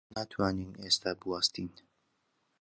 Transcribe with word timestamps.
ناتوانین 0.15 0.71
ئێستا 0.83 1.11
بوەستین. 1.21 1.69